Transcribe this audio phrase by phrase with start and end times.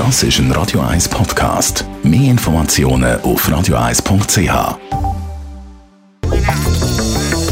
[0.00, 1.84] Das ist ein Radio 1 Podcast.
[2.02, 4.78] Mehr Informationen auf radio1.ch.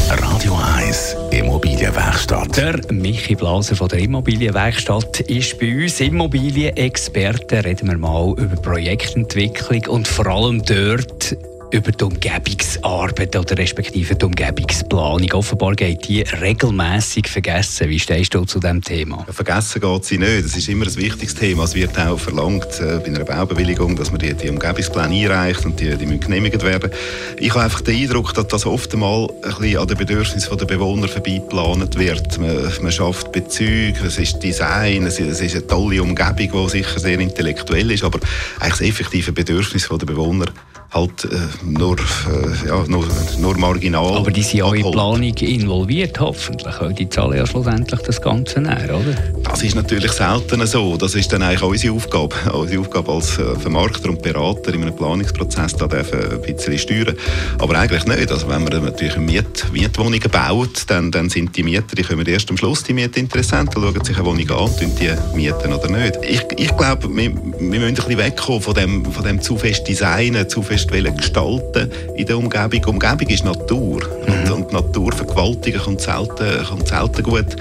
[0.09, 2.57] Radio 1 Immobilienwerkstatt.
[2.57, 7.63] Der Michi Blaser von der Immobilienwerkstatt ist bei uns Immobilienexperte.
[7.63, 11.37] Reden wir mal über Projektentwicklung und vor allem dort
[11.71, 15.31] über die Umgebungsarbeit oder respektive die Umgebungsplanung.
[15.33, 17.89] Offenbar geht die regelmäßig vergessen.
[17.89, 19.23] Wie stehst du zu diesem Thema?
[19.27, 20.45] Ja, vergessen geht sie nicht.
[20.45, 21.63] Das ist immer ein wichtiges Thema.
[21.63, 25.79] Es wird auch verlangt äh, bei einer Baubewilligung, dass man die, die Umgebungspläne einreicht und
[25.79, 26.91] die, die müssen genehmigt werden.
[27.37, 30.65] Ich habe einfach den Eindruck, dass das oft einmal ein bisschen an den Bedürfnissen der
[30.65, 32.39] Bewohner vorbeigeplant wird.
[32.39, 36.69] Man, man schafft Bezüge, es ist Design, es ist, es ist eine tolle Umgebung, die
[36.69, 38.19] sicher sehr intellektuell ist, aber
[38.59, 40.47] eigentlich das effektive Bedürfnis der Bewohner
[40.91, 43.05] halt äh, nur, äh, ja, nur,
[43.39, 44.17] nur marginal.
[44.17, 46.73] Aber die sind auch in die Planung involviert, hoffentlich.
[46.79, 49.15] Weil die zahlen ja schlussendlich das Ganze näher, oder?
[49.43, 50.97] Das ist natürlich selten so.
[50.97, 52.35] Das ist dann eigentlich unsere Aufgabe.
[52.53, 57.15] Unsere Aufgabe als äh, Vermarkter und Berater in einem Planungsprozess, da dürfen ein bisschen steuern.
[57.59, 58.31] Aber eigentlich nicht.
[58.31, 62.49] Also wenn man natürlich Miet Mietwohnungen baut, dann, dann sind die Mieter, die kommen erst
[62.49, 66.19] am Schluss, die Mietinteressenten, schauen sich eine Wohnung an und die mieten oder nicht.
[66.23, 69.87] Ich, ich glaube, wir, wir müssen ein bisschen wegkommen von dem, von dem zu fest
[69.87, 72.83] Designen, zu fest fest gestalten in der Umgebung.
[72.85, 74.01] Umgebung ist Natur.
[74.27, 74.39] Mhm.
[74.39, 77.55] Und, und Natur vergewaltigen kommt selten, kommt selten gut.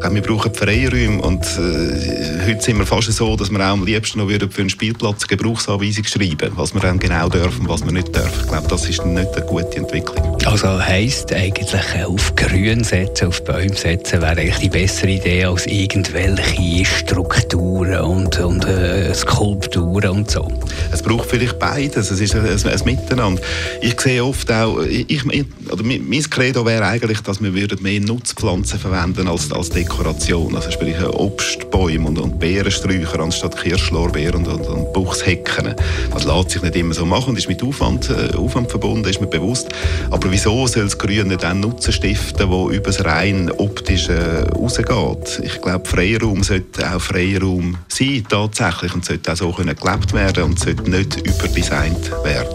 [0.00, 1.20] Glaube, wir brauchen Freiräume.
[1.22, 4.70] Und äh, heute sind wir fast so, dass wir auch am liebsten noch für einen
[4.70, 8.40] Spielplatz eine Gebrauchsanweisung schreiben was wir dann genau dürfen, was wir nicht dürfen.
[8.42, 10.36] Ich glaube, das ist nicht eine gute Entwicklung.
[10.44, 15.66] Also heisst eigentlich, auf Grün setzen, auf Bäume setzen, wäre eigentlich die bessere Idee als
[15.66, 20.48] irgendwelche Strukturen und, und äh, Skulpturen und so.
[20.92, 22.10] Es braucht vielleicht beides.
[22.10, 23.42] Es ist ein, ein Miteinander.
[23.80, 29.28] Ich sehe oft auch, ich, oder mein Credo wäre eigentlich, dass wir mehr Nutzpflanzen verwenden
[29.28, 30.56] als, als Dekoration.
[30.56, 35.74] Also sprich Obstbäume und, und Beerensträucher anstatt Kirschlorbeeren und, und, und Buchshecken.
[36.12, 39.20] Das lässt sich nicht immer so machen und ist mit Aufwand, äh, Aufwand verbunden, ist
[39.20, 39.68] mir bewusst.
[40.10, 45.40] Aber wieso soll das Grün nicht dann Nutzen stiften, wo über das rein optische rausgeht?
[45.42, 50.58] Ich glaube, Freiraum sollte auch Freiraum sein, tatsächlich, und sollte auch so gelebt werden und
[50.58, 52.49] sollte nicht überdesignt werden.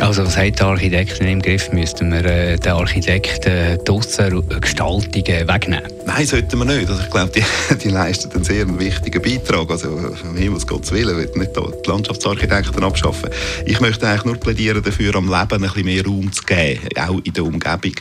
[0.00, 1.72] Also was hat der Architekt im Griff?
[1.72, 5.96] Müssten wir äh, den Architekten äh, die Gestaltungen wegnehmen?
[6.04, 6.88] Nein, sollten wir nicht.
[6.88, 9.70] Also ich glaube, die, die leisten einen sehr wichtigen Beitrag.
[9.70, 13.30] Also um Himmels Gottes Willen, will nicht die Landschaftsarchitekten abschaffen.
[13.64, 17.20] Ich möchte eigentlich nur plädieren dafür, am Leben ein bisschen mehr Raum zu geben, auch
[17.24, 17.94] in der Umgebung.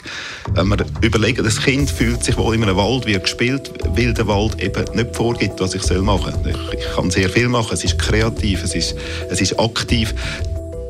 [0.54, 4.28] Wenn wir überlegen, das Kind fühlt sich wohl in einem Wald, wird gespielt, weil der
[4.28, 6.52] Wald eben nicht vorgibt, was ich machen soll.
[6.52, 8.96] Ich, ich kann sehr viel machen, es ist kreativ, es ist,
[9.30, 10.14] es ist aktiv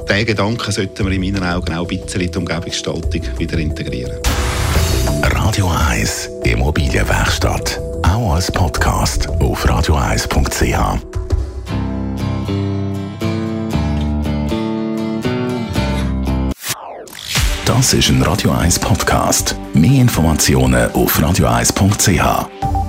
[0.10, 4.18] diesen Gedanken sollten wir in meinen Augen auch ein bisschen in die Umgebungsgestaltung wieder integrieren.
[5.24, 7.80] Radio 1 Immobilienwerkstatt.
[8.04, 11.02] Auch als Podcast auf radio1.ch.
[17.66, 19.56] Das ist ein Radio 1 Podcast.
[19.74, 22.85] Mehr Informationen auf radio1.ch.